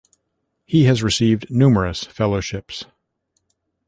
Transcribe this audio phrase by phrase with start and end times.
[0.65, 2.85] He has received numerous fellowships.